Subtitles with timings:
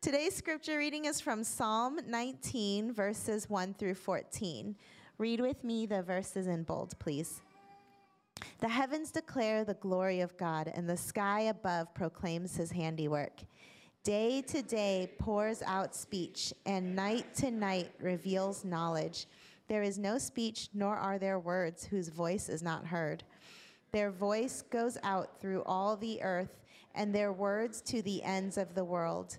[0.00, 4.76] Today's scripture reading is from Psalm 19, verses 1 through 14.
[5.18, 7.40] Read with me the verses in bold, please.
[8.60, 13.40] The heavens declare the glory of God, and the sky above proclaims his handiwork.
[14.04, 19.26] Day to day pours out speech, and night to night reveals knowledge.
[19.66, 23.24] There is no speech, nor are there words whose voice is not heard.
[23.90, 26.62] Their voice goes out through all the earth,
[26.94, 29.38] and their words to the ends of the world.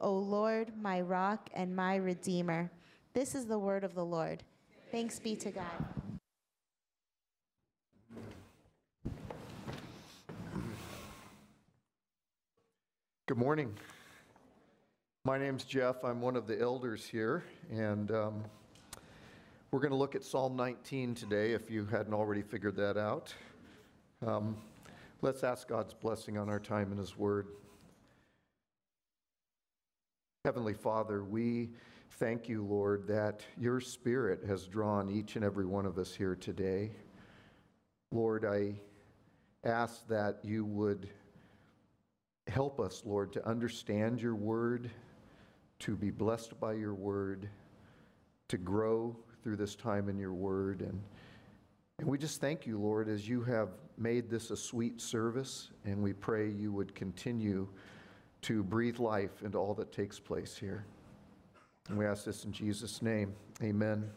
[0.00, 2.70] O Lord, my rock and my redeemer.
[3.14, 4.42] This is the word of the Lord.
[4.90, 5.64] Thanks be to God.
[13.26, 13.74] Good morning.
[15.24, 16.04] My name's Jeff.
[16.04, 17.42] I'm one of the elders here,
[17.72, 18.44] and um,
[19.72, 23.34] we're going to look at Psalm 19 today, if you hadn't already figured that out.
[24.24, 24.56] Um,
[25.22, 27.48] let's ask God's blessing on our time in His Word.
[30.46, 31.70] Heavenly Father, we
[32.20, 36.36] thank you, Lord, that your Spirit has drawn each and every one of us here
[36.36, 36.92] today.
[38.12, 38.76] Lord, I
[39.64, 41.08] ask that you would
[42.46, 44.88] help us, Lord, to understand your word,
[45.80, 47.48] to be blessed by your word,
[48.46, 50.80] to grow through this time in your word.
[50.82, 51.02] And,
[51.98, 56.00] and we just thank you, Lord, as you have made this a sweet service, and
[56.00, 57.66] we pray you would continue
[58.46, 60.86] to breathe life into all that takes place here.
[61.88, 63.34] And we ask this in Jesus' name.
[63.60, 64.08] Amen.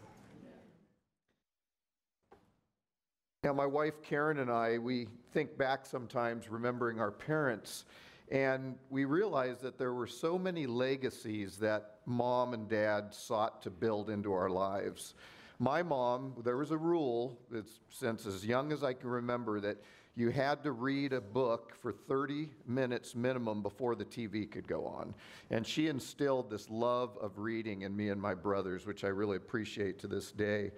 [3.43, 7.85] Now, my wife Karen and I, we think back sometimes remembering our parents,
[8.29, 13.71] and we realize that there were so many legacies that mom and dad sought to
[13.71, 15.15] build into our lives.
[15.57, 17.35] My mom, there was a rule
[17.89, 19.77] since as young as I can remember that
[20.19, 24.85] you had to read a book for 30 minutes minimum before the TV could go
[24.85, 25.13] on.
[25.49, 29.37] And she instilled this love of reading in me and my brothers, which I really
[29.37, 30.71] appreciate to this day.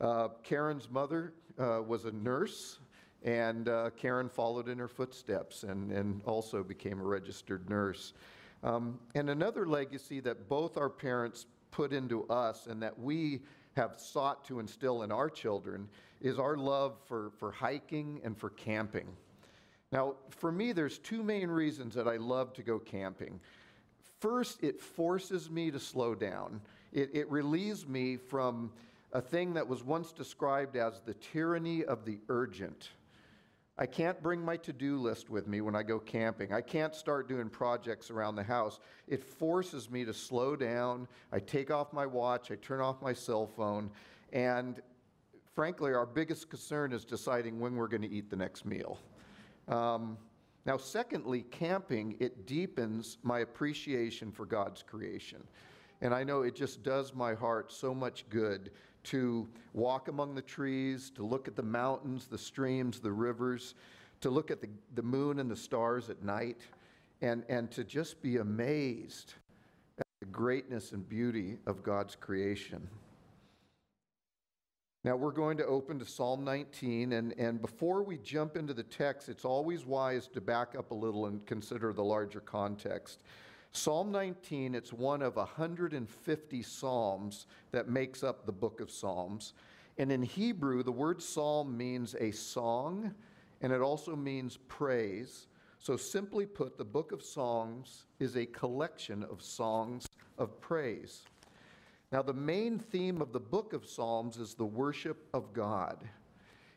[0.00, 2.80] Uh, Karen's mother uh, was a nurse,
[3.22, 8.14] and uh, Karen followed in her footsteps and, and also became a registered nurse.
[8.64, 13.42] Um, and another legacy that both our parents put into us and that we
[13.76, 15.88] have sought to instill in our children
[16.22, 19.08] is our love for, for hiking and for camping.
[19.90, 23.40] Now, for me, there's two main reasons that I love to go camping.
[24.20, 26.60] First, it forces me to slow down.
[26.92, 28.72] It, it relieves me from
[29.12, 32.90] a thing that was once described as the tyranny of the urgent.
[33.76, 36.52] I can't bring my to do list with me when I go camping.
[36.52, 38.78] I can't start doing projects around the house.
[39.08, 41.08] It forces me to slow down.
[41.32, 43.90] I take off my watch, I turn off my cell phone,
[44.32, 44.80] and
[45.54, 48.98] frankly, our biggest concern is deciding when we're going to eat the next meal.
[49.68, 50.16] Um,
[50.64, 55.42] now, secondly, camping, it deepens my appreciation for God's creation.
[56.00, 58.70] And I know it just does my heart so much good
[59.04, 63.74] to walk among the trees, to look at the mountains, the streams, the rivers,
[64.20, 66.60] to look at the, the moon and the stars at night,
[67.20, 69.34] and, and to just be amazed
[69.98, 72.88] at the greatness and beauty of God's creation.
[75.04, 78.84] Now we're going to open to Psalm 19, and, and before we jump into the
[78.84, 83.24] text, it's always wise to back up a little and consider the larger context.
[83.72, 89.54] Psalm 19, it's one of 150 Psalms that makes up the book of Psalms.
[89.98, 93.12] And in Hebrew, the word psalm means a song,
[93.60, 95.48] and it also means praise.
[95.80, 100.06] So, simply put, the book of Psalms is a collection of songs
[100.38, 101.22] of praise.
[102.12, 105.96] Now, the main theme of the book of Psalms is the worship of God.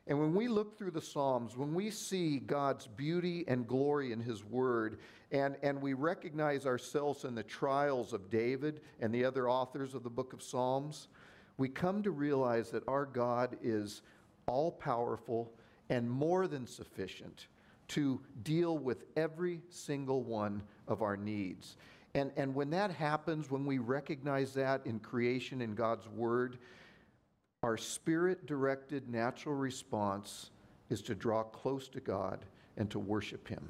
[0.08, 4.22] And when we look through the Psalms, when we see God's beauty and glory in
[4.22, 5.00] His Word,
[5.34, 10.04] and, and we recognize ourselves in the trials of David and the other authors of
[10.04, 11.10] the book of Psalms,
[11.58, 14.04] we come to realize that our God is
[14.48, 15.52] all powerful
[15.90, 17.48] and more than sufficient
[17.90, 21.76] to deal with every single one of our needs.
[22.16, 26.58] And, and when that happens, when we recognize that in creation in God's Word,
[27.62, 30.52] our spirit directed natural response
[30.90, 32.46] is to draw close to God
[32.78, 33.68] and to worship Him.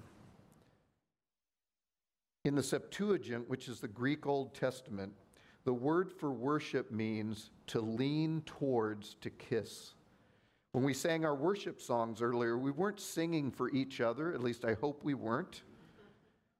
[2.45, 5.11] In the Septuagint, which is the Greek Old Testament,
[5.63, 9.95] the word for worship means to lean towards, to kiss.
[10.73, 14.63] When we sang our worship songs earlier, we weren't singing for each other, at least
[14.63, 15.63] I hope we weren't.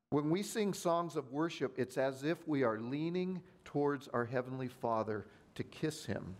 [0.09, 4.67] When we sing songs of worship, it's as if we are leaning towards our Heavenly
[4.67, 5.25] Father
[5.55, 6.35] to kiss Him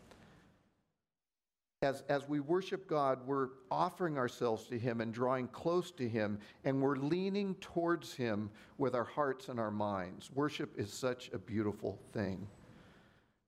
[1.86, 6.40] as, as we worship God, we're offering ourselves to Him and drawing close to Him,
[6.66, 10.30] and we're leaning towards Him with our hearts and our minds.
[10.34, 12.48] Worship is such a beautiful thing.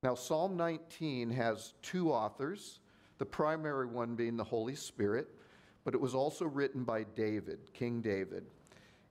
[0.03, 2.79] Now, Psalm 19 has two authors,
[3.17, 5.27] the primary one being the Holy Spirit,
[5.83, 8.45] but it was also written by David, King David.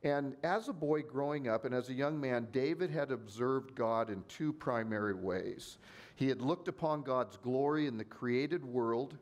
[0.07, 4.09] And as a boy growing up and as a young man, David had observed God
[4.09, 5.79] in two primary ways.
[6.15, 9.17] He had looked upon God's glory in the created world,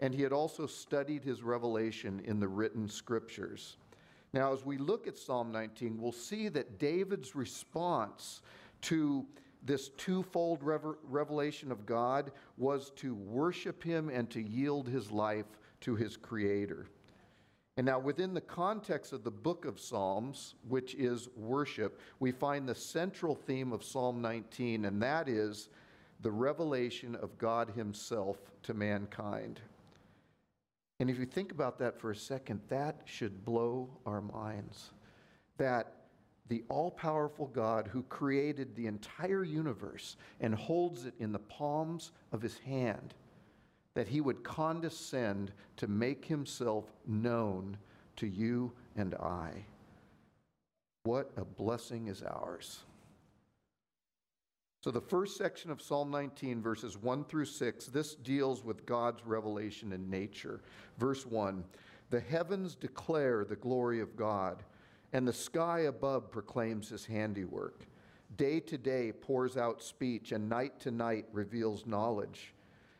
[0.00, 3.76] and he had also studied his revelation in the written scriptures.
[4.32, 8.42] Now, as we look at Psalm 19, we'll see that David's response
[8.82, 9.24] to
[9.62, 15.46] this twofold revelation of God was to worship him and to yield his life
[15.82, 16.88] to his creator.
[17.76, 22.68] And now, within the context of the book of Psalms, which is worship, we find
[22.68, 25.68] the central theme of Psalm 19, and that is
[26.20, 29.60] the revelation of God Himself to mankind.
[31.00, 34.90] And if you think about that for a second, that should blow our minds.
[35.58, 35.92] That
[36.48, 42.12] the all powerful God who created the entire universe and holds it in the palms
[42.30, 43.14] of His hand,
[43.94, 47.76] that He would condescend to make Himself known
[48.16, 49.64] to you and I.
[51.04, 52.80] What a blessing is ours.
[54.82, 59.24] So, the first section of Psalm 19, verses 1 through 6, this deals with God's
[59.26, 60.60] revelation in nature.
[60.98, 61.62] Verse 1
[62.08, 64.62] The heavens declare the glory of God,
[65.12, 67.86] and the sky above proclaims his handiwork.
[68.38, 72.53] Day to day pours out speech, and night to night reveals knowledge.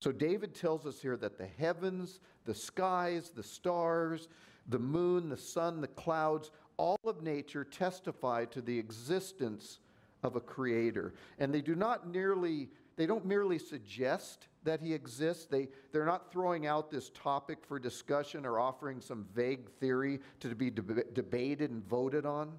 [0.00, 4.28] So David tells us here that the heavens, the skies, the stars,
[4.68, 9.80] the moon, the sun, the clouds, all of nature testify to the existence
[10.22, 11.14] of a creator.
[11.38, 12.68] And they do not nearly
[12.98, 15.46] they don't merely suggest that he exists.
[15.46, 20.52] They, they're not throwing out this topic for discussion or offering some vague theory to
[20.56, 22.58] be deb- debated and voted on.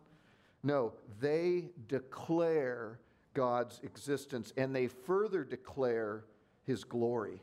[0.64, 3.00] No, they declare
[3.34, 6.24] God's existence and they further declare
[6.70, 7.42] his glory.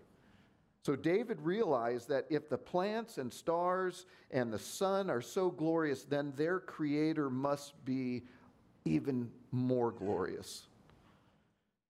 [0.84, 6.04] So David realized that if the plants and stars and the sun are so glorious,
[6.04, 8.22] then their creator must be
[8.84, 10.68] even more glorious.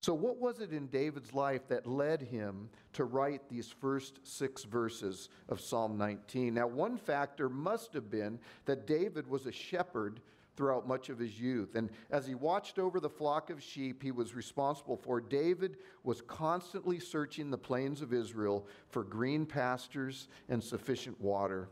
[0.02, 4.64] So, what was it in David's life that led him to write these first six
[4.64, 6.54] verses of Psalm 19?
[6.54, 10.20] Now, one factor must have been that David was a shepherd
[10.56, 11.74] throughout much of his youth.
[11.74, 16.22] And as he watched over the flock of sheep he was responsible for, David was
[16.22, 21.68] constantly searching the plains of Israel for green pastures and sufficient water.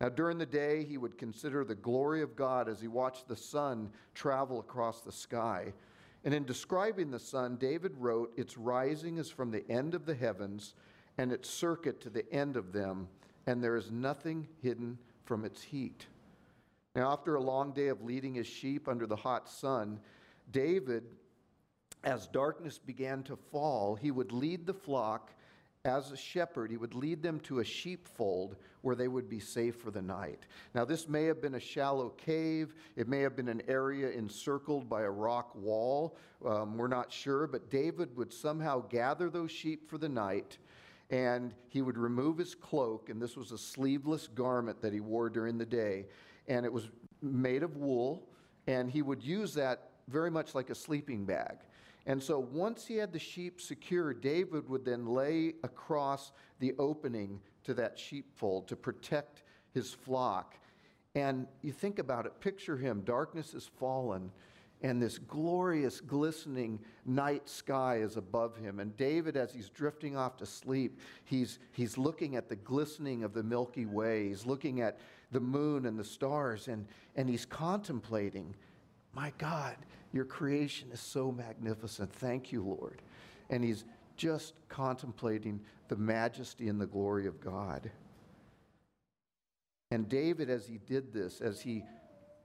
[0.00, 3.36] Now, during the day, he would consider the glory of God as he watched the
[3.36, 5.72] sun travel across the sky.
[6.24, 10.14] And in describing the sun, David wrote, Its rising is from the end of the
[10.14, 10.74] heavens,
[11.16, 13.08] and its circuit to the end of them,
[13.46, 16.06] and there is nothing hidden from its heat.
[16.94, 19.98] Now, after a long day of leading his sheep under the hot sun,
[20.52, 21.04] David,
[22.04, 25.32] as darkness began to fall, he would lead the flock
[25.84, 29.76] as a shepherd, he would lead them to a sheepfold where they would be safe
[29.76, 30.46] for the night.
[30.74, 34.88] Now, this may have been a shallow cave, it may have been an area encircled
[34.88, 36.16] by a rock wall.
[36.46, 40.56] Um, we're not sure, but David would somehow gather those sheep for the night
[41.10, 45.28] and he would remove his cloak, and this was a sleeveless garment that he wore
[45.28, 46.06] during the day,
[46.48, 46.88] and it was
[47.22, 48.28] made of wool,
[48.66, 51.58] and he would use that very much like a sleeping bag.
[52.06, 57.40] And so once he had the sheep secured, David would then lay across the opening
[57.64, 60.56] to that sheepfold to protect his flock.
[61.14, 64.30] And you think about it, picture him, darkness has fallen,
[64.82, 68.80] and this glorious, glistening night sky is above him.
[68.80, 73.32] And David, as he's drifting off to sleep, he's, he's looking at the glistening of
[73.32, 74.28] the Milky Way.
[74.28, 74.98] He's looking at
[75.32, 78.54] the moon and the stars, and, and he's contemplating,
[79.14, 79.76] My God,
[80.12, 82.12] your creation is so magnificent.
[82.12, 83.02] Thank you, Lord.
[83.50, 83.84] And he's
[84.16, 87.90] just contemplating the majesty and the glory of God.
[89.90, 91.84] And David, as he did this, as he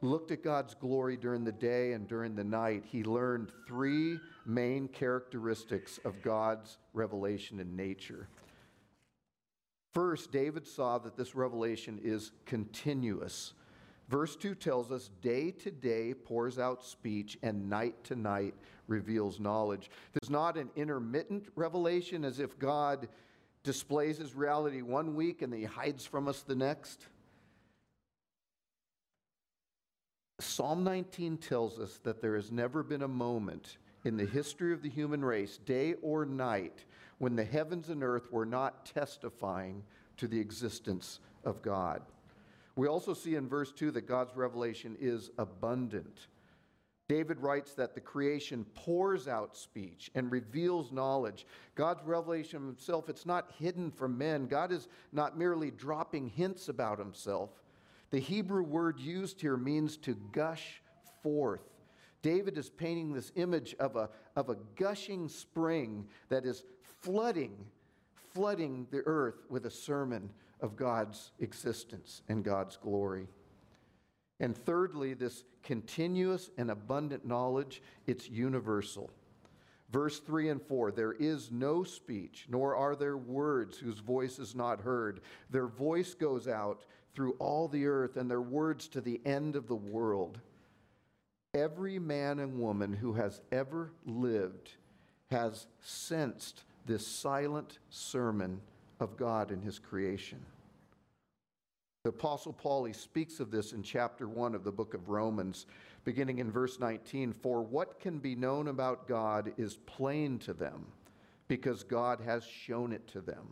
[0.01, 4.88] looked at God's glory during the day and during the night, he learned three main
[4.88, 8.27] characteristics of God's revelation in nature.
[9.93, 13.53] First, David saw that this revelation is continuous.
[14.08, 18.55] Verse 2 tells us day to day pours out speech, and night to night
[18.88, 19.89] reveals knowledge.
[20.13, 23.08] There's not an intermittent revelation as if God
[23.63, 27.05] displays his reality one week and then he hides from us the next.
[30.39, 34.81] Psalm 19 tells us that there has never been a moment in the history of
[34.81, 36.86] the human race, day or night,
[37.19, 39.83] when the heavens and earth were not testifying
[40.17, 42.01] to the existence of God.
[42.75, 46.27] We also see in verse 2 that God's revelation is abundant.
[47.09, 51.47] David writes that the creation pours out speech and reveals knowledge.
[51.75, 54.45] God's revelation of himself, it's not hidden from men.
[54.45, 57.49] God is not merely dropping hints about himself.
[58.11, 60.81] The Hebrew word used here means to gush
[61.23, 61.78] forth.
[62.21, 66.63] David is painting this image of a, of a gushing spring that is
[67.01, 67.55] flooding,
[68.33, 70.29] flooding the earth with a sermon
[70.61, 73.27] of God's existence and God's glory.
[74.39, 79.09] And thirdly, this continuous and abundant knowledge, it's universal.
[79.91, 84.55] Verse 3 and 4 There is no speech, nor are there words whose voice is
[84.55, 85.21] not heard.
[85.49, 89.67] Their voice goes out through all the earth, and their words to the end of
[89.67, 90.39] the world.
[91.53, 94.72] Every man and woman who has ever lived
[95.32, 98.62] has sensed this silent sermon
[99.00, 100.39] of God in his creation.
[102.03, 105.65] The Apostle Paul, he speaks of this in chapter 1 of the book of Romans,
[106.06, 107.34] beginning in verse 19.
[107.34, 110.86] For what can be known about God is plain to them,
[111.48, 113.48] because God has shown it to them.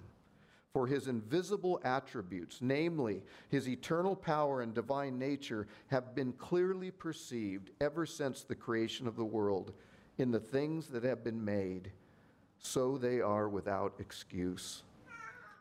[0.74, 7.72] For his invisible attributes, namely his eternal power and divine nature, have been clearly perceived
[7.82, 9.74] ever since the creation of the world
[10.18, 11.92] in the things that have been made,
[12.60, 14.84] so they are without excuse.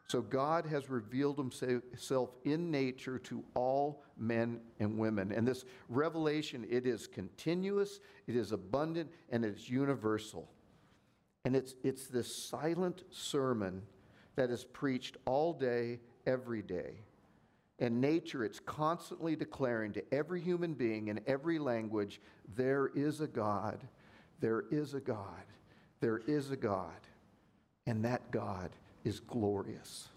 [0.09, 5.33] So God has revealed himself in nature to all men and women.
[5.33, 10.49] And this revelation, it is continuous, it is abundant, and it's universal.
[11.45, 13.83] And it's, it's this silent sermon
[14.37, 17.01] that is preached all day, every day.
[17.79, 22.21] And nature, it's constantly declaring to every human being in every language
[22.55, 23.81] there is a God,
[24.41, 25.45] there is a God,
[26.01, 27.01] there is a God,
[27.87, 28.71] and that God
[29.05, 30.09] is glorious.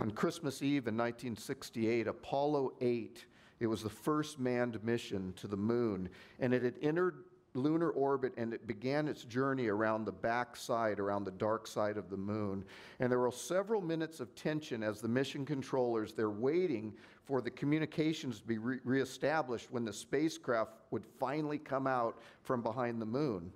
[0.00, 3.24] On Christmas Eve in 1968, Apollo 8,
[3.58, 7.24] it was the first manned mission to the moon, and it had entered
[7.56, 11.96] lunar orbit and it began its journey around the back side, around the dark side
[11.96, 12.64] of the moon.
[13.00, 16.92] And there were several minutes of tension as the mission controllers, they're waiting
[17.24, 22.62] for the communications to be re- reestablished when the spacecraft would finally come out from
[22.62, 23.50] behind the moon.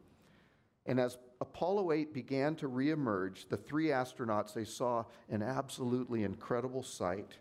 [0.86, 6.82] And as Apollo 8 began to reemerge, the three astronauts, they saw an absolutely incredible
[6.82, 7.36] sight.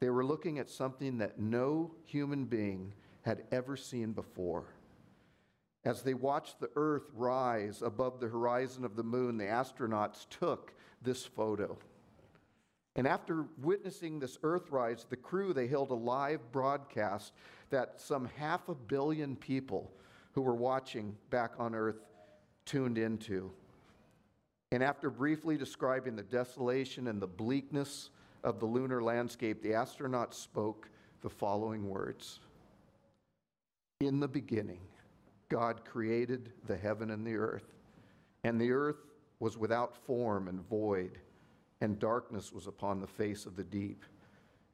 [0.00, 4.64] They were looking at something that no human being had ever seen before.
[5.86, 10.74] As they watched the Earth rise above the horizon of the moon, the astronauts took
[11.00, 11.78] this photo.
[12.96, 17.34] And after witnessing this Earthrise, the crew, they held a live broadcast
[17.70, 19.92] that some half a billion people
[20.32, 22.02] who were watching back on Earth
[22.64, 23.52] tuned into.
[24.72, 28.10] And after briefly describing the desolation and the bleakness
[28.42, 30.88] of the lunar landscape, the astronauts spoke
[31.22, 32.40] the following words
[34.00, 34.80] In the beginning,
[35.48, 37.74] God created the heaven and the earth.
[38.44, 39.06] And the earth
[39.40, 41.18] was without form and void,
[41.80, 44.04] and darkness was upon the face of the deep.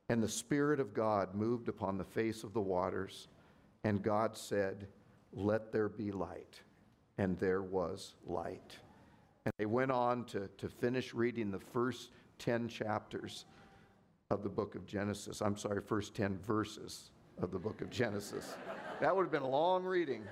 [0.08, 3.28] And the Spirit of God moved upon the face of the waters,
[3.84, 4.88] and God said,
[5.32, 6.60] Let there be light.
[7.18, 8.76] And there was light.
[9.44, 13.44] And they went on to, to finish reading the first 10 chapters
[14.30, 15.40] of the book of Genesis.
[15.40, 17.10] I'm sorry, first 10 verses
[17.40, 18.54] of the book of Genesis.
[19.00, 20.22] that would have been a long reading.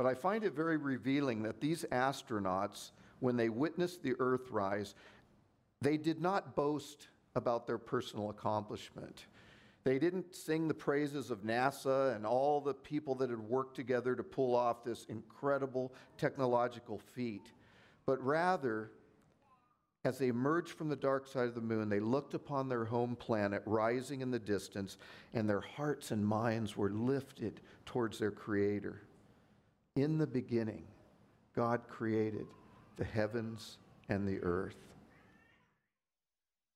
[0.00, 4.94] But I find it very revealing that these astronauts, when they witnessed the Earth rise,
[5.82, 9.26] they did not boast about their personal accomplishment.
[9.84, 14.16] They didn't sing the praises of NASA and all the people that had worked together
[14.16, 17.52] to pull off this incredible technological feat,
[18.06, 18.92] but rather,
[20.06, 23.16] as they emerged from the dark side of the moon, they looked upon their home
[23.16, 24.96] planet rising in the distance,
[25.34, 29.02] and their hearts and minds were lifted towards their Creator.
[30.00, 30.84] In the beginning,
[31.54, 32.46] God created
[32.96, 33.76] the heavens
[34.08, 34.78] and the earth.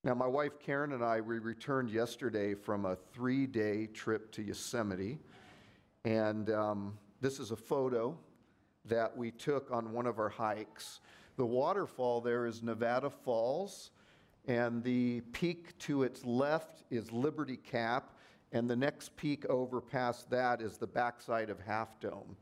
[0.04, 4.42] Now, my wife Karen and I, we returned yesterday from a three day trip to
[4.42, 5.18] Yosemite.
[6.04, 8.14] And um, this is a photo
[8.84, 11.00] that we took on one of our hikes.
[11.38, 13.92] The waterfall there is Nevada Falls,
[14.46, 18.12] and the peak to its left is Liberty Cap,
[18.52, 22.36] and the next peak over past that is the backside of Half Dome.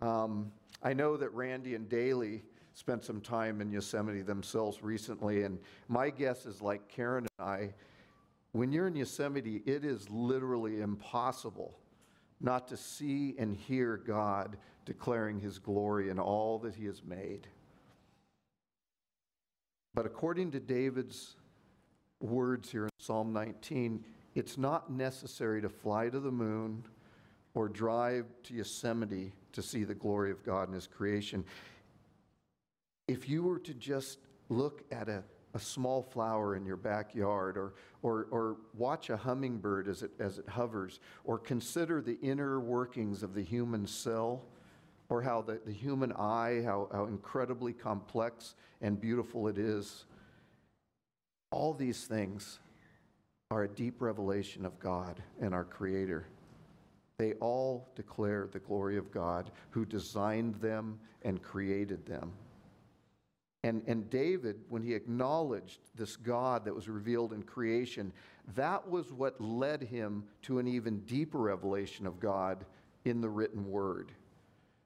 [0.00, 0.52] Um,
[0.82, 2.42] I know that Randy and Daly
[2.74, 7.74] spent some time in Yosemite themselves recently, and my guess is like Karen and I,
[8.52, 11.78] when you're in Yosemite, it is literally impossible
[12.40, 17.48] not to see and hear God declaring his glory in all that he has made.
[19.94, 21.34] But according to David's
[22.20, 26.84] words here in Psalm 19, it's not necessary to fly to the moon
[27.54, 31.44] or drive to Yosemite to see the glory of God in his creation
[33.08, 34.18] if you were to just
[34.50, 35.24] look at a,
[35.54, 40.38] a small flower in your backyard or, or, or watch a hummingbird as it, as
[40.38, 44.44] it hovers or consider the inner workings of the human cell
[45.08, 50.04] or how the, the human eye, how, how incredibly complex and beautiful it is,
[51.50, 52.58] all these things
[53.50, 56.26] are a deep revelation of God and our Creator.
[57.18, 62.32] They all declare the glory of God who designed them and created them.
[63.64, 68.12] And, and David, when he acknowledged this God that was revealed in creation,
[68.54, 72.64] that was what led him to an even deeper revelation of God
[73.04, 74.12] in the written word.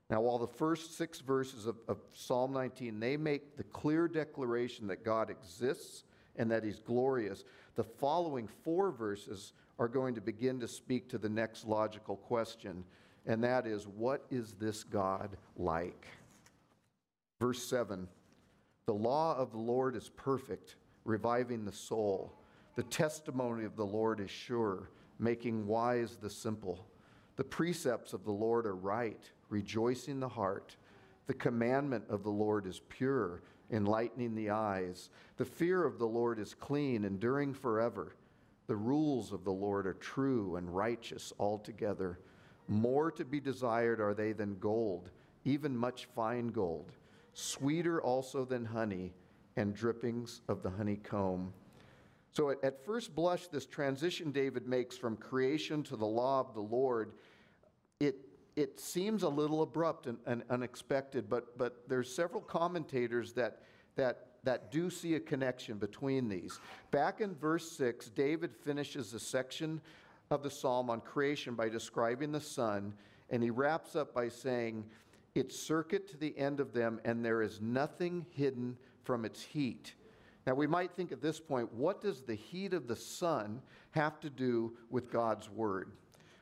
[0.08, 4.86] Now, while the first six verses of, of Psalm 19, they make the clear declaration
[4.86, 6.04] that God exists
[6.36, 11.18] and that he's glorious, the following four verses are going to begin to speak to
[11.18, 12.84] the next logical question,
[13.26, 16.06] and that is, what is this God like?
[17.40, 18.08] Verse 7
[18.86, 22.32] the law of the Lord is perfect, reviving the soul.
[22.74, 26.84] The testimony of the Lord is sure, making wise the simple.
[27.36, 30.76] The precepts of the Lord are right, rejoicing the heart.
[31.26, 35.10] The commandment of the Lord is pure, enlightening the eyes.
[35.36, 38.16] The fear of the Lord is clean, enduring forever.
[38.66, 42.18] The rules of the Lord are true and righteous altogether.
[42.68, 45.10] More to be desired are they than gold,
[45.44, 46.92] even much fine gold
[47.34, 49.12] sweeter also than honey,
[49.56, 51.52] and drippings of the honeycomb.
[52.32, 56.54] So, at, at, first blush, this transition David makes from creation to the law of
[56.54, 57.12] the Lord,
[58.00, 58.16] it,
[58.56, 63.60] it seems a little abrupt and, and unexpected, but, but there's several commentators that,
[63.96, 66.58] that, that do see a connection between these.
[66.90, 69.80] Back in verse 6, David finishes a section
[70.30, 72.94] of the psalm on creation by describing the sun,
[73.30, 74.84] and he wraps up by saying,
[75.34, 79.94] its circuit to the end of them, and there is nothing hidden from its heat.
[80.46, 84.20] Now, we might think at this point, what does the heat of the sun have
[84.20, 85.92] to do with God's word?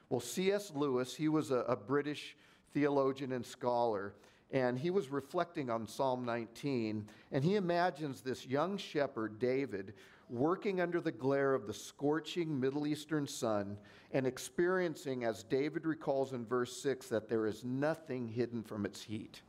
[0.08, 0.72] Well, C.S.
[0.74, 2.36] Lewis, he was a, a British
[2.72, 4.14] theologian and scholar,
[4.52, 9.94] and he was reflecting on Psalm 19, and he imagines this young shepherd, David,
[10.28, 13.76] working under the glare of the scorching Middle Eastern sun
[14.12, 19.02] and experiencing, as David recalls in verse 6, that there is nothing hidden from its
[19.02, 19.42] heat.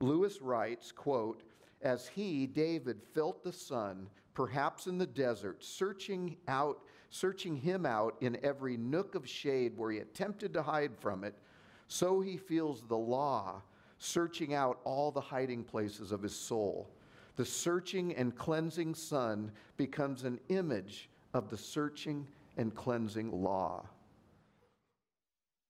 [0.00, 1.42] Lewis writes, quote,
[1.82, 8.16] as he, David, felt the sun, perhaps in the desert, searching out, searching him out
[8.20, 11.34] in every nook of shade where he attempted to hide from it,
[11.88, 13.62] so he feels the law
[14.00, 16.90] searching out all the hiding places of his soul.
[17.36, 23.86] The searching and cleansing sun becomes an image of the searching and cleansing law.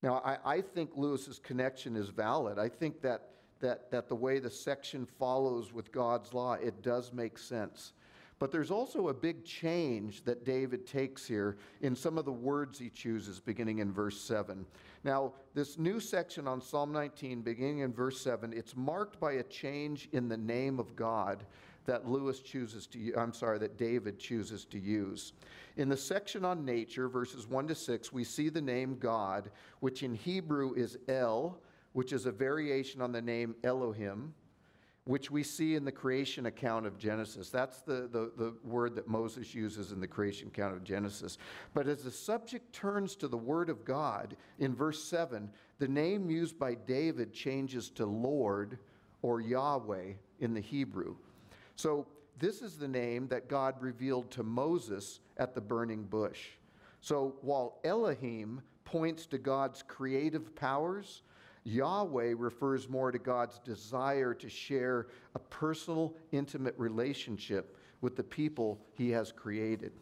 [0.03, 2.59] Now, I, I think Lewis's connection is valid.
[2.59, 7.13] I think that, that, that the way the section follows with God's law, it does
[7.13, 7.93] make sense.
[8.41, 12.79] But there's also a big change that David takes here in some of the words
[12.79, 14.65] he chooses, beginning in verse 7.
[15.05, 19.43] Now, this new section on Psalm 19, beginning in verse 7, it's marked by a
[19.43, 21.45] change in the name of God
[21.85, 25.35] that Lewis chooses to I'm sorry, that David chooses to use.
[25.77, 29.51] In the section on nature, verses 1 to 6, we see the name God,
[29.81, 31.61] which in Hebrew is El,
[31.93, 34.33] which is a variation on the name Elohim,
[35.11, 37.51] which we see in the creation account of Genesis.
[37.51, 41.37] That's the, the, the, word that Moses uses in the creation account of Genesis.
[41.75, 46.31] But as the subject turns to the word of God in verse 7, the name
[46.31, 48.79] used by David changes to Lord
[49.23, 51.17] or Yahweh in the Hebrew.
[51.75, 52.07] So
[52.39, 56.51] this is the name that God revealed to Moses at the burning bush.
[57.01, 61.23] So while Elohim points to God's creative powers,
[61.65, 68.81] Yahweh refers more to God's desire to share a personal, intimate relationship with the people
[68.93, 69.93] he has created.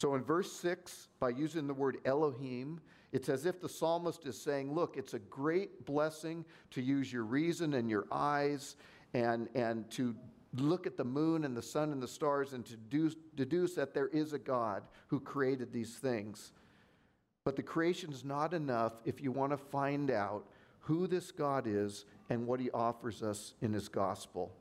[0.00, 2.80] So in verse 6, by using the word Elohim,
[3.12, 7.22] it's as if the psalmist is saying, Look, it's a great blessing to use your
[7.22, 8.76] reason and your eyes
[9.14, 10.16] and, and to
[10.56, 13.94] look at the moon and the sun and the stars and to deduce, deduce that
[13.94, 16.52] there is a God who created these things.
[17.44, 20.46] But the creation is not enough if you want to find out
[20.84, 24.52] who this God is and what he offers us in his gospel.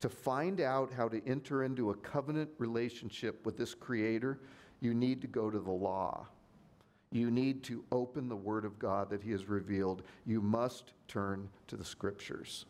[0.00, 4.40] To find out how to enter into a covenant relationship with this creator,
[4.80, 6.26] you need to go to the law.
[7.12, 10.02] You need to open the word of God that he has revealed.
[10.24, 12.64] You must turn to the scriptures.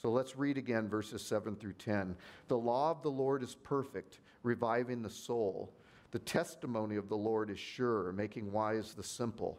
[0.00, 2.16] So let's read again verses 7 through 10.
[2.48, 5.72] The law of the Lord is perfect, reviving the soul.
[6.12, 9.58] The testimony of the Lord is sure, making wise the simple.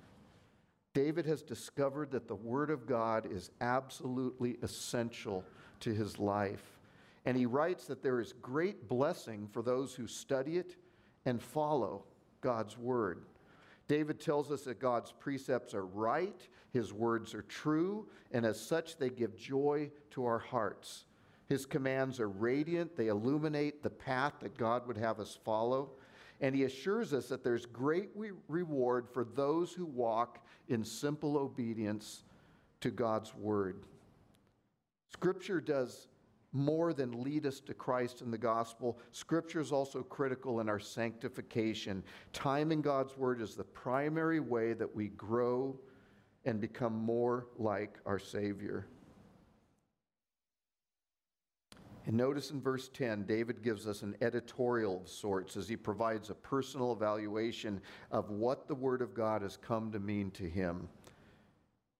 [0.93, 5.43] David has discovered that the Word of God is absolutely essential
[5.79, 6.79] to his life.
[7.25, 10.75] And he writes that there is great blessing for those who study it
[11.25, 12.03] and follow
[12.41, 13.23] God's Word.
[13.87, 18.97] David tells us that God's precepts are right, his words are true, and as such,
[18.97, 21.05] they give joy to our hearts.
[21.47, 25.91] His commands are radiant, they illuminate the path that God would have us follow.
[26.39, 30.39] And he assures us that there's great re- reward for those who walk
[30.71, 32.23] in simple obedience
[32.81, 33.83] to God's word.
[35.09, 36.07] Scripture does
[36.53, 38.99] more than lead us to Christ in the gospel.
[39.11, 42.03] Scripture is also critical in our sanctification.
[42.33, 45.79] Time in God's word is the primary way that we grow
[46.45, 48.87] and become more like our Savior.
[52.07, 56.29] And notice in verse 10, David gives us an editorial of sorts as he provides
[56.29, 57.79] a personal evaluation
[58.11, 60.89] of what the Word of God has come to mean to him.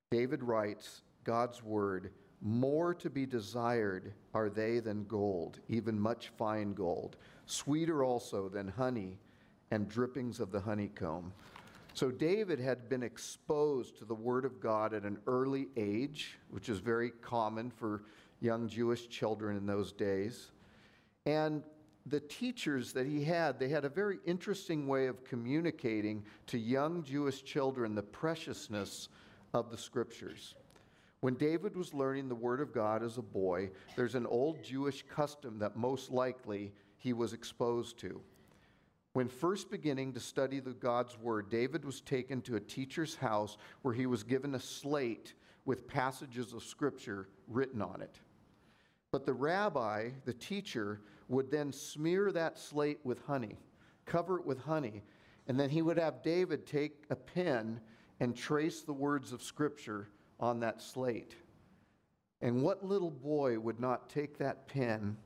[0.10, 2.12] David writes, God's Word,
[2.42, 8.68] more to be desired are they than gold, even much fine gold, sweeter also than
[8.68, 9.20] honey
[9.70, 11.32] and drippings of the honeycomb.
[11.94, 16.70] So David had been exposed to the Word of God at an early age, which
[16.70, 18.04] is very common for
[18.42, 20.52] young Jewish children in those days.
[21.26, 21.64] And
[22.06, 27.04] the teachers that he had, they had a very interesting way of communicating to young
[27.04, 29.08] Jewish children the preciousness
[29.54, 30.56] of the scriptures.
[31.22, 35.04] When David was learning the Word of God as a boy, there's an old Jewish
[35.04, 38.20] custom that most likely he was exposed to.
[39.14, 43.58] When first beginning to study the God's Word, David was taken to a teacher's house
[43.84, 48.20] where he was given a slate with passages of Scripture written on it.
[49.12, 53.58] But the rabbi, the teacher, would then smear that slate with honey,
[54.06, 55.04] cover it with honey,
[55.48, 57.82] and then he would have David take a pen
[58.22, 60.08] and trace the words of Scripture
[60.40, 61.36] on that slate.
[62.42, 65.18] And what little boy would not take that pen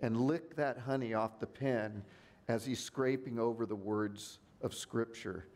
[0.00, 2.02] and lick that honey off the pen
[2.48, 5.46] as he's scraping over the words of Scripture?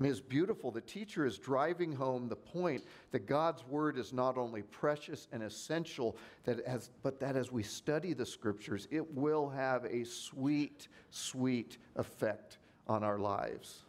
[0.00, 0.70] I mean, it's beautiful.
[0.70, 5.42] The teacher is driving home the point that God's word is not only precious and
[5.42, 10.88] essential, that as, but that as we study the scriptures, it will have a sweet,
[11.10, 13.80] sweet effect on our lives.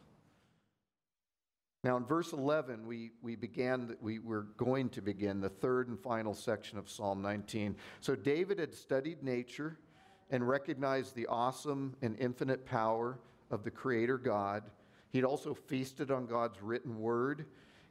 [1.85, 5.97] Now, in verse 11, we, we began, we were going to begin the third and
[5.97, 7.73] final section of Psalm 19.
[8.01, 9.77] So, David had studied nature
[10.29, 13.17] and recognized the awesome and infinite power
[13.49, 14.63] of the Creator God.
[15.11, 17.45] He'd also feasted on God's written word,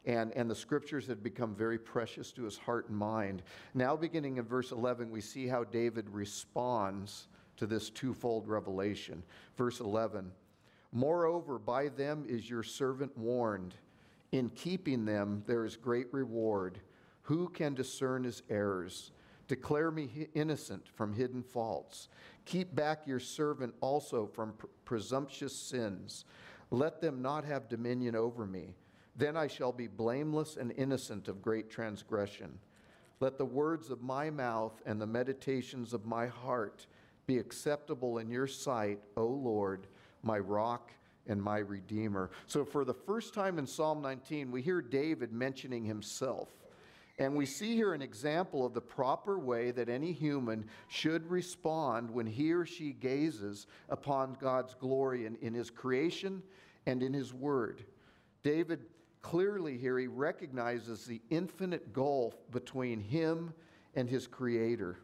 [0.07, 3.43] and, and the scriptures had become very precious to his heart and mind.
[3.75, 7.29] Now, beginning in verse 11, we see how David responds
[7.59, 9.23] to this twofold revelation.
[9.57, 10.33] Verse 11
[10.93, 13.75] Moreover, by them is your servant warned.
[14.33, 16.81] In keeping them, there is great reward.
[17.23, 19.13] Who can discern his errors?
[19.47, 22.09] Declare me innocent from hidden faults.
[22.45, 26.25] Keep back your servant also from pr- presumptuous sins.
[26.71, 28.75] Let them not have dominion over me.
[29.17, 32.59] Then I shall be blameless and innocent of great transgression.
[33.19, 36.87] Let the words of my mouth and the meditations of my heart
[37.27, 39.87] be acceptable in your sight, O Lord,
[40.23, 40.91] my rock
[41.27, 42.31] and my redeemer.
[42.47, 46.49] So, for the first time in Psalm 19, we hear David mentioning himself.
[47.21, 52.11] And we see here an example of the proper way that any human should respond
[52.11, 56.43] when he or she gazes upon God's glory in, in his creation
[56.87, 57.85] and in his word.
[58.43, 58.87] David
[59.21, 63.53] clearly here, he recognizes the infinite gulf between him
[63.95, 65.01] and his creator.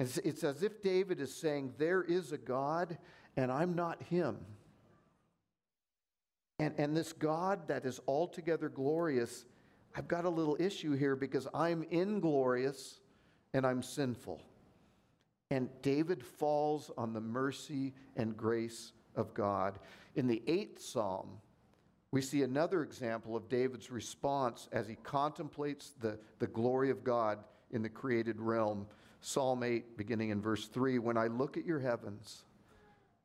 [0.00, 2.96] It's, it's as if David is saying, There is a God,
[3.36, 4.38] and I'm not him.
[6.58, 9.44] And, and this God that is altogether glorious,
[9.94, 13.00] I've got a little issue here because I'm inglorious
[13.52, 14.40] and I'm sinful.
[15.50, 19.78] And David falls on the mercy and grace of God.
[20.14, 21.28] In the eighth psalm,
[22.10, 27.38] we see another example of David's response as he contemplates the, the glory of God
[27.70, 28.86] in the created realm.
[29.20, 32.44] Psalm 8, beginning in verse 3 When I look at your heavens,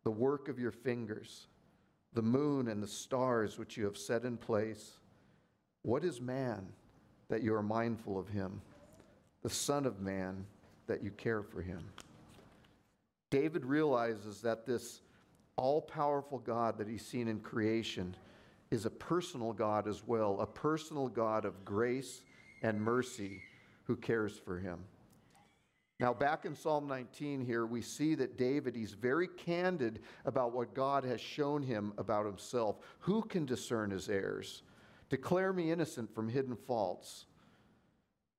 [0.04, 1.48] the work of your fingers,
[2.14, 5.00] the moon and the stars which you have set in place,
[5.84, 6.68] what is man
[7.30, 8.62] that you are mindful of him?
[9.44, 10.46] The Son of Man
[10.88, 11.84] that you care for him.
[13.30, 15.02] David realizes that this
[15.58, 18.16] all powerful God that he's seen in creation
[18.72, 22.22] is a personal God as well, a personal God of grace
[22.62, 23.42] and mercy
[23.84, 24.80] who cares for him.
[26.00, 30.76] Now, back in Psalm 19 here, we see that David, he's very candid about what
[30.76, 32.78] God has shown him about himself.
[33.00, 34.62] Who can discern his errors?
[35.10, 37.26] Declare me innocent from hidden faults.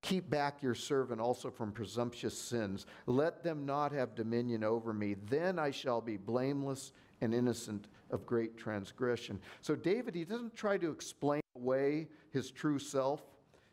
[0.02, 2.86] Keep back your servant also from presumptuous sins.
[3.06, 5.16] Let them not have dominion over me.
[5.28, 9.40] Then I shall be blameless and innocent of great transgression.
[9.60, 13.22] So, David, he doesn't try to explain away his true self.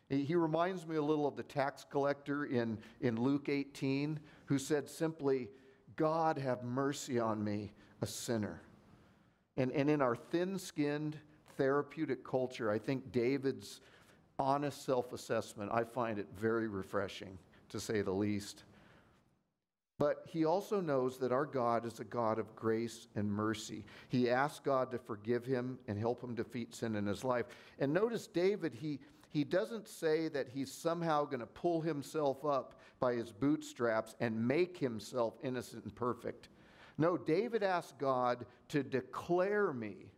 [0.08, 4.88] He reminds me a little of the tax collector in, in Luke 18 who said
[4.88, 5.48] simply,
[5.96, 8.62] God have mercy on me, a sinner.
[9.56, 11.18] And, and in our thin skinned
[11.56, 13.80] therapeutic culture, I think David's
[14.38, 17.38] honest self assessment, I find it very refreshing,
[17.70, 18.64] to say the least.
[19.98, 23.82] But he also knows that our God is a God of grace and mercy.
[24.08, 27.46] He asks God to forgive him and help him defeat sin in his life.
[27.78, 28.98] And notice David, he,
[29.30, 34.46] he doesn't say that he's somehow going to pull himself up by his bootstraps and
[34.46, 36.50] make himself innocent and perfect.
[36.98, 40.10] No, David asked God to declare me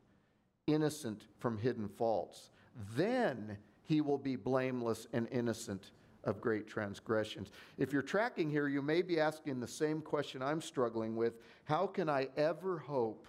[0.68, 2.50] innocent from hidden faults.
[2.94, 5.90] Then he will be blameless and innocent
[6.24, 7.50] of great transgressions.
[7.78, 11.86] If you're tracking here, you may be asking the same question I'm struggling with How
[11.86, 13.26] can I ever hope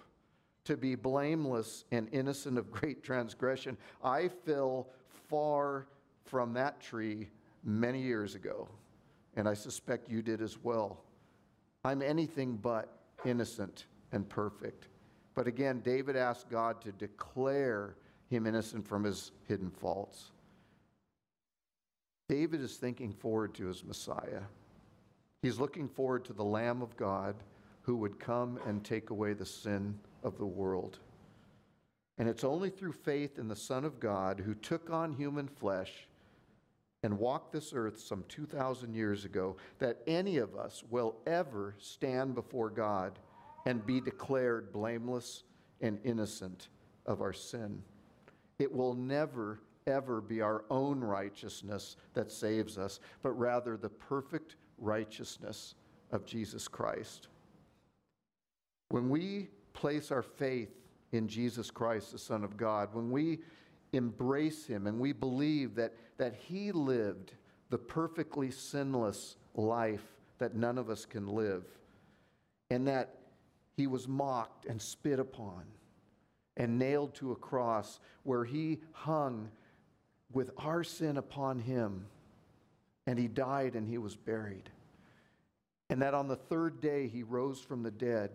[0.64, 3.76] to be blameless and innocent of great transgression?
[4.04, 4.88] I fell
[5.28, 5.86] far
[6.24, 7.28] from that tree
[7.64, 8.68] many years ago,
[9.36, 11.02] and I suspect you did as well.
[11.84, 14.89] I'm anything but innocent and perfect.
[15.40, 17.96] But again, David asked God to declare
[18.28, 20.32] him innocent from his hidden faults.
[22.28, 24.42] David is thinking forward to his Messiah.
[25.40, 27.36] He's looking forward to the Lamb of God
[27.80, 30.98] who would come and take away the sin of the world.
[32.18, 36.06] And it's only through faith in the Son of God who took on human flesh
[37.02, 42.34] and walked this earth some 2,000 years ago that any of us will ever stand
[42.34, 43.18] before God
[43.66, 45.44] and be declared blameless
[45.80, 46.68] and innocent
[47.06, 47.82] of our sin.
[48.58, 54.56] It will never, ever be our own righteousness that saves us, but rather the perfect
[54.78, 55.74] righteousness
[56.12, 57.28] of Jesus Christ.
[58.90, 60.70] When we place our faith
[61.12, 63.40] in Jesus Christ, the Son of God, when we
[63.92, 67.32] embrace Him and we believe that, that He lived
[67.70, 70.04] the perfectly sinless life
[70.38, 71.64] that none of us can live,
[72.70, 73.19] and that
[73.76, 75.64] He was mocked and spit upon,
[76.56, 79.50] and nailed to a cross where he hung
[80.32, 82.06] with our sin upon him
[83.06, 84.70] and he died and he was buried.
[85.88, 88.30] And that on the third day he rose from the dead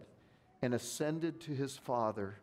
[0.61, 2.39] and ascended to his Father,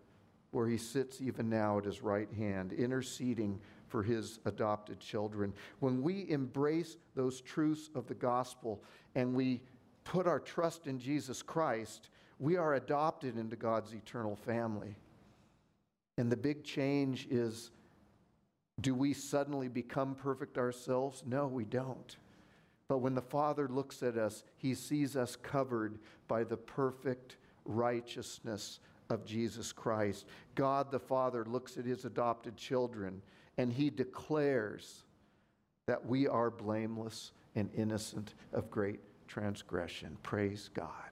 [0.51, 5.53] where he sits even now at his right hand, interceding for his adopted children.
[5.81, 8.83] When we embrace those truths of the gospel
[9.15, 9.61] and we
[10.05, 12.09] put our trust in Jesus Christ,
[12.43, 14.97] we are adopted into God's eternal family.
[16.19, 17.71] And the big change is
[18.81, 21.23] do we suddenly become perfect ourselves?
[21.25, 22.17] No, we don't.
[22.89, 28.81] But when the Father looks at us, he sees us covered by the perfect righteousness
[29.09, 30.27] of Jesus Christ.
[30.57, 33.23] God the Father looks at his adopted children
[33.57, 35.05] and he declares
[35.87, 40.17] that we are blameless and innocent of great transgression.
[40.25, 41.12] Praise God.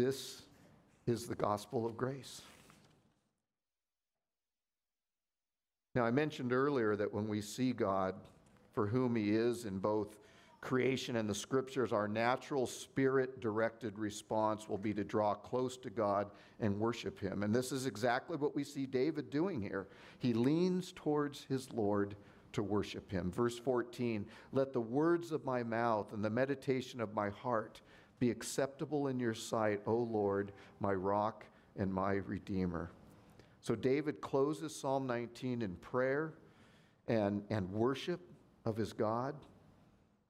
[0.00, 0.40] This
[1.06, 2.40] is the gospel of grace.
[5.94, 8.14] Now, I mentioned earlier that when we see God
[8.72, 10.16] for whom He is in both
[10.62, 15.90] creation and the scriptures, our natural spirit directed response will be to draw close to
[15.90, 17.42] God and worship Him.
[17.42, 19.86] And this is exactly what we see David doing here.
[20.18, 22.16] He leans towards his Lord
[22.54, 23.30] to worship Him.
[23.30, 27.82] Verse 14 Let the words of my mouth and the meditation of my heart
[28.20, 31.44] be acceptable in your sight, O Lord, my rock
[31.76, 32.90] and my redeemer.
[33.60, 36.34] So David closes Psalm 19 in prayer
[37.08, 38.20] and, and worship
[38.64, 39.34] of his God.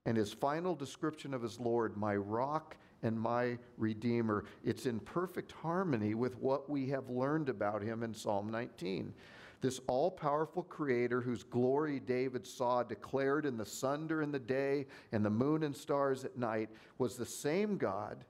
[0.05, 5.51] And his final description of his Lord, my rock and my redeemer, it's in perfect
[5.51, 9.13] harmony with what we have learned about him in Psalm 19.
[9.61, 14.87] This all powerful creator whose glory David saw declared in the sun during the day
[15.11, 18.25] and the moon and stars at night was the same God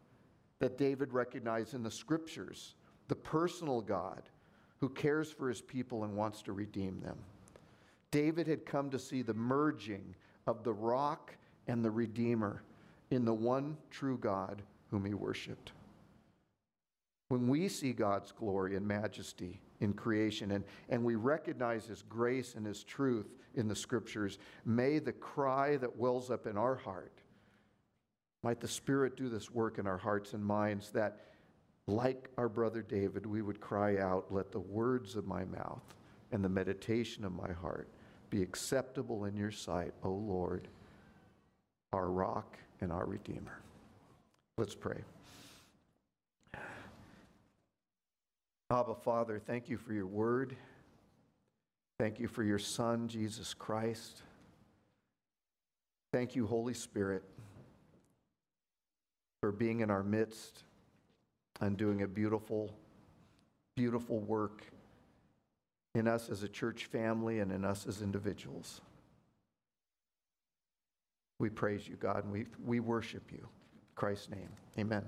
[0.59, 2.75] that David recognized in the scriptures,
[3.07, 4.23] the personal God
[4.79, 7.17] who cares for his people and wants to redeem them.
[8.11, 10.13] David had come to see the merging
[10.47, 11.33] of the rock
[11.67, 12.61] and the redeemer
[13.09, 15.71] in the one true God whom he worshiped.
[17.29, 22.55] When we see God's glory and majesty in creation and, and we recognize his grace
[22.55, 27.11] and his truth in the scriptures, may the cry that wells up in our heart,
[28.43, 31.19] might the Spirit do this work in our hearts and minds that
[31.87, 35.83] like our brother David, we would cry out, Let the words of my mouth
[36.31, 37.89] and the meditation of my heart
[38.29, 40.69] be acceptable in your sight, O Lord,
[41.91, 43.61] our rock and our redeemer.
[44.57, 45.03] Let's pray.
[48.71, 50.55] Abba, Father, thank you for your word.
[51.99, 54.21] Thank you for your Son, Jesus Christ.
[56.13, 57.23] Thank you, Holy Spirit,
[59.41, 60.63] for being in our midst
[61.59, 62.73] and doing a beautiful,
[63.75, 64.63] beautiful work
[65.93, 68.79] in us as a church family and in us as individuals.
[71.39, 73.39] We praise you, God, and we, we worship you.
[73.39, 75.03] In Christ's name, amen.